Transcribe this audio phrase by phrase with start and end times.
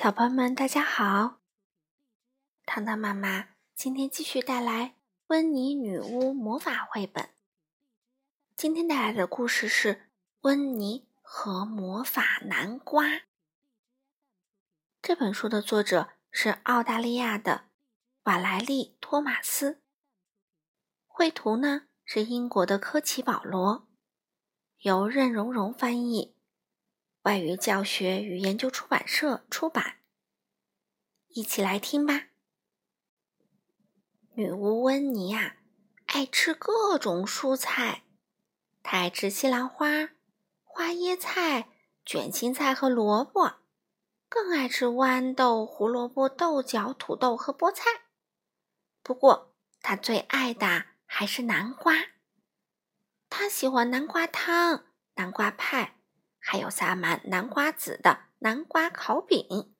[0.00, 1.40] 小朋友们，大家好！
[2.64, 4.90] 糖糖妈妈今天继续带来
[5.26, 7.24] 《温妮女巫魔法绘本》。
[8.54, 9.94] 今天带来的故事是
[10.42, 13.06] 《温妮和魔法南瓜》。
[15.02, 17.64] 这本书的作者是澳大利亚的
[18.22, 19.82] 瓦莱丽·托马斯，
[21.08, 23.88] 绘图呢是英国的科奇·保罗，
[24.82, 26.37] 由任蓉蓉翻译。
[27.28, 29.98] 外语教学与研究出版社出版。
[31.28, 32.28] 一起来听吧。
[34.32, 35.56] 女巫温妮呀，
[36.06, 38.04] 爱吃各种蔬菜，
[38.82, 40.08] 她爱吃西兰花、
[40.64, 41.68] 花椰菜、
[42.02, 43.56] 卷心菜和萝卜，
[44.30, 47.84] 更爱吃豌豆、胡萝卜、豆角、土豆和菠菜。
[49.02, 51.94] 不过，她最爱的还是南瓜。
[53.28, 55.97] 她喜欢南瓜汤、南瓜派。
[56.38, 59.74] 还有撒满南瓜籽的南瓜烤饼，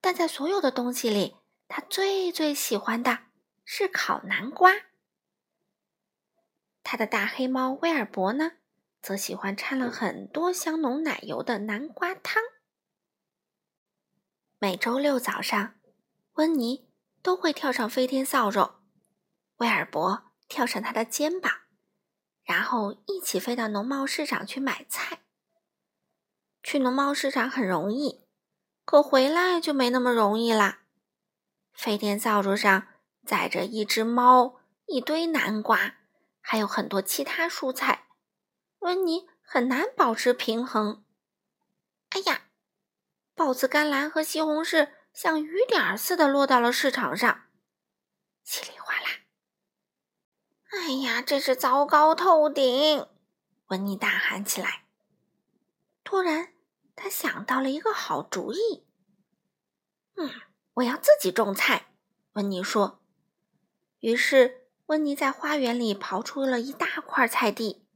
[0.00, 1.36] 但在所有的东西里，
[1.68, 3.24] 他最最喜欢的
[3.64, 4.72] 是烤南瓜。
[6.82, 8.52] 他的大黑猫威尔伯呢，
[9.02, 12.42] 则喜欢掺了很多香浓奶油的南瓜汤。
[14.58, 15.74] 每周六早上，
[16.34, 16.88] 温妮
[17.22, 18.76] 都会跳上飞天扫帚，
[19.56, 21.52] 威尔伯跳上他的肩膀，
[22.44, 25.13] 然后一起飞到农贸市场去买菜。
[26.74, 28.26] 去农贸市场很容易，
[28.84, 30.80] 可回来就没那么容易啦。
[31.72, 32.88] 飞天扫帚上
[33.24, 35.94] 载着一只猫、一堆南瓜，
[36.40, 38.08] 还有很多其他蔬菜，
[38.80, 41.04] 温妮很难保持平衡。
[42.10, 42.46] 哎呀，
[43.36, 47.42] 豹子、甘蓝和西红柿像雨点似的落到了市场上，
[48.42, 49.20] 稀里哗啦。
[50.72, 53.06] 哎呀，真是糟糕透顶！
[53.66, 54.86] 温妮大喊起来。
[56.02, 56.53] 突然。
[56.96, 58.86] 他想到了一个好主意。
[60.16, 60.30] 嗯，
[60.74, 61.88] 我要自己种菜。
[62.34, 63.00] 温妮说。
[64.00, 67.86] 于是，温妮在花园里刨出了一大块菜地。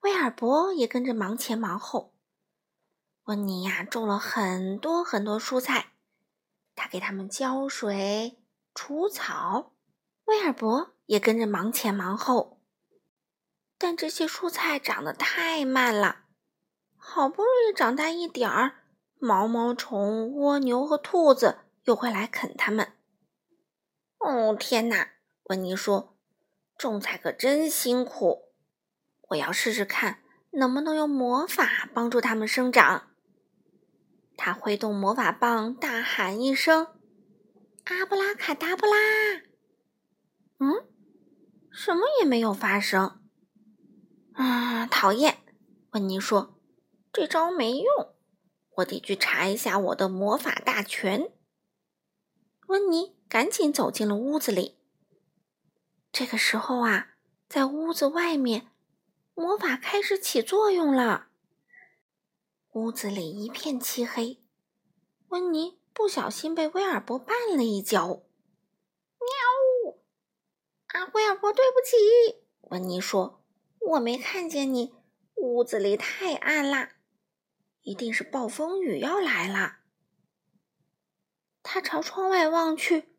[0.00, 2.14] 威尔伯也跟着忙前忙后。
[3.24, 5.92] 温妮呀，种了很多很多蔬菜，
[6.74, 8.42] 他给他们浇水、
[8.74, 9.72] 除草。
[10.24, 12.60] 威尔伯也跟着忙前忙后。
[13.76, 16.24] 但这些蔬菜长得太慢了。
[17.02, 18.84] 好不容易长大一点儿，
[19.18, 22.92] 毛毛虫、蜗牛和兔子又会来啃它们。
[24.18, 25.12] 哦，天哪！
[25.44, 26.16] 温妮说
[26.78, 28.52] ：“种菜可真辛苦，
[29.30, 30.22] 我要试试看
[30.52, 33.08] 能不能用魔法帮助它们生长。”
[34.36, 36.86] 他挥动魔法棒，大喊一声
[37.84, 38.92] ：“阿布拉卡达布拉！”
[40.60, 40.86] 嗯，
[41.72, 43.20] 什么也没有发生。
[44.34, 45.38] 啊，讨厌！
[45.92, 46.59] 温妮说。
[47.12, 48.14] 这招没用，
[48.76, 51.32] 我得去查一下我的魔法大全。
[52.68, 54.78] 温妮赶紧走进了屋子里。
[56.12, 57.16] 这个时候啊，
[57.48, 58.68] 在屋子外面，
[59.34, 61.28] 魔法开始起作用了。
[62.72, 64.38] 屋子里一片漆黑，
[65.30, 68.22] 温妮不小心被威尔伯绊了一跤。
[69.18, 69.96] 喵！
[70.86, 72.44] 啊，威尔伯，对不起。
[72.70, 73.42] 温妮说
[73.90, 74.94] ：“我没看见你，
[75.34, 76.92] 屋子里太暗啦。”
[77.82, 79.78] 一定是暴风雨要来了。
[81.62, 83.16] 他朝窗外望去，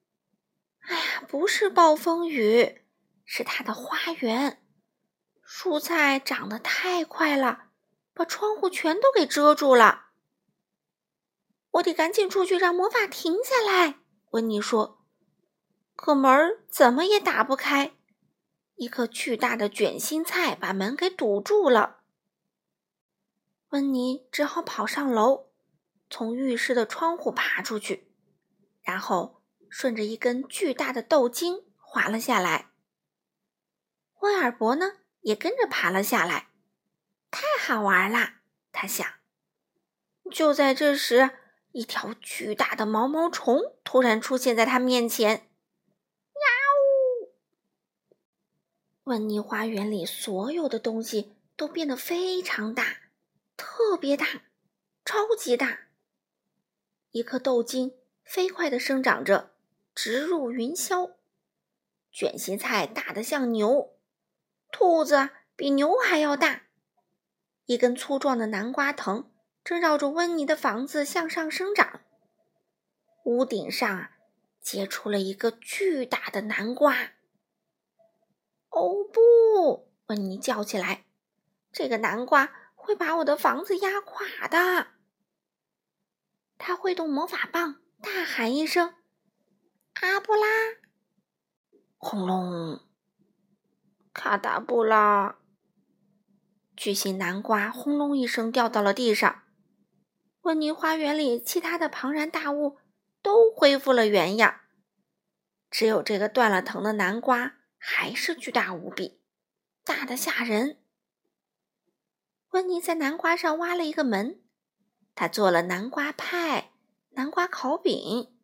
[0.79, 2.81] 哎呀，不是暴风雨，
[3.23, 4.63] 是他的花园。
[5.45, 7.71] 蔬菜长得太快了，
[8.13, 10.11] 把窗户全都给遮住了。
[11.71, 13.99] 我得赶紧出去，让魔法停下来。
[14.31, 15.05] 温妮说
[15.95, 17.93] ：“可门怎么也打不开，
[18.75, 22.00] 一颗巨大的卷心菜把门给堵住了。”
[23.71, 25.45] 温妮只好跑上楼，
[26.09, 28.11] 从浴室的窗户爬出去，
[28.81, 32.71] 然后顺着一根巨大的豆茎滑了下来。
[34.19, 36.49] 威尔伯呢，也跟着爬了下来。
[37.31, 38.41] 太好玩啦，
[38.73, 39.07] 他想。
[40.29, 41.31] 就在这时，
[41.71, 45.37] 一条巨大的毛毛虫突然出现在他面前。
[45.37, 46.45] 呀
[46.75, 47.33] 呜！
[49.05, 52.97] 温妮花园里所有的东西都变得非常大。
[53.91, 54.25] 特别大，
[55.03, 55.89] 超级大！
[57.11, 57.93] 一颗豆茎
[58.23, 59.51] 飞快地生长着，
[59.93, 61.15] 直入云霄。
[62.09, 63.97] 卷心菜大得像牛，
[64.71, 66.67] 兔子比牛还要大。
[67.65, 69.29] 一根粗壮的南瓜藤
[69.61, 71.99] 正绕着温妮的房子向上生长。
[73.25, 74.11] 屋顶上
[74.61, 76.95] 结出了一个巨大的南瓜。
[78.69, 79.89] 哦不！
[80.05, 81.03] 温妮叫起来
[81.73, 84.87] ：“这个南瓜！”会把我的房子压垮的。
[86.57, 88.95] 他挥动魔法棒，大喊一声
[90.01, 90.47] ：“阿布拉！”
[91.97, 92.81] 轰隆！
[94.13, 95.37] 卡达布拉！
[96.75, 99.43] 巨型南瓜轰隆一声掉到了地上。
[100.41, 102.79] 温妮花园里其他的庞然大物
[103.21, 104.61] 都恢复了原样，
[105.69, 109.21] 只有这个断了藤的南瓜还是巨大无比，
[109.85, 110.80] 大的吓人。
[112.51, 114.41] 温妮在南瓜上挖了一个门，
[115.15, 116.71] 他做了南瓜派、
[117.09, 118.37] 南瓜烤饼、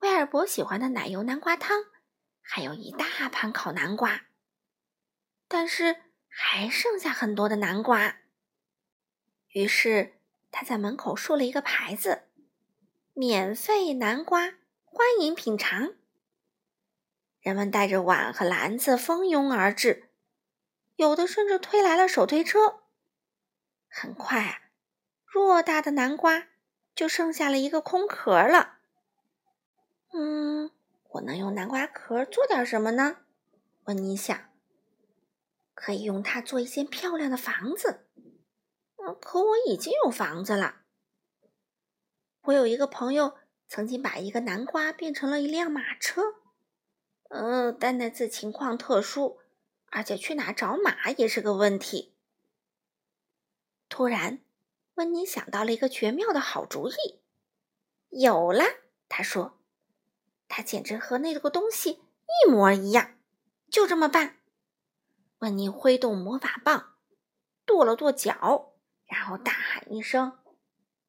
[0.00, 1.84] 威尔伯喜欢的奶油南瓜汤，
[2.40, 4.22] 还有一大盘烤南瓜。
[5.46, 5.96] 但是
[6.28, 8.16] 还剩下很多的南瓜，
[9.50, 10.14] 于是。
[10.56, 12.28] 他在门口竖了一个牌子
[13.12, 14.54] ：“免费南瓜，
[14.84, 15.94] 欢迎品尝。”
[17.42, 20.10] 人们带着碗和篮子蜂拥而至，
[20.94, 22.83] 有的甚至推来了手推车。
[23.96, 24.58] 很快啊，
[25.32, 26.48] 偌大的南瓜
[26.96, 28.78] 就剩下了一个空壳了。
[30.12, 30.72] 嗯，
[31.10, 33.18] 我能用南瓜壳做点什么呢？
[33.84, 34.36] 温妮想。
[35.74, 38.08] 可以用它做一间漂亮的房子。
[38.96, 40.82] 嗯可我已经有房子了。
[42.42, 43.36] 我有一个朋友
[43.68, 46.22] 曾经把一个南瓜变成了一辆马车。
[47.28, 49.38] 嗯，但那次情况特殊，
[49.90, 52.13] 而且去哪找马也是个问题。
[53.96, 54.40] 突然，
[54.94, 57.20] 温妮想到了一个绝妙的好主意。
[58.08, 58.64] 有了，
[59.08, 59.60] 他说
[60.50, 63.16] ：“它简直和那个东西一模一样。”
[63.70, 64.40] 就这么办。
[65.38, 66.96] 温妮挥动魔法棒，
[67.64, 68.72] 跺了跺脚。
[69.06, 70.40] 然后大喊一声：“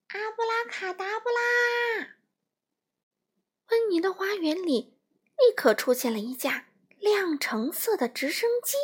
[0.10, 2.18] 阿布拉卡达布拉！”
[3.72, 4.96] 温妮的花园里
[5.40, 6.68] 立刻出现了一架
[7.00, 8.76] 亮橙色的直升机。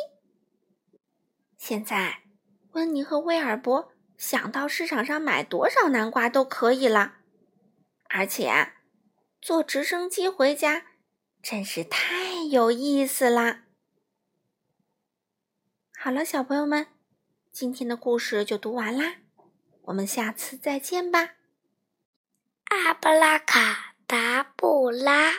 [1.56, 2.24] 现在，
[2.72, 3.91] 温妮和威尔伯
[4.22, 7.16] 想到市场上买多少南瓜都可以了，
[8.04, 8.74] 而且啊
[9.40, 10.86] 坐直升机回家
[11.42, 13.64] 真是太有意思啦！
[15.98, 16.86] 好了，小朋友们。
[17.50, 19.16] 今天的故事就读完啦，
[19.86, 21.34] 我们下次再见吧。
[22.66, 25.32] 阿布拉卡达布拉。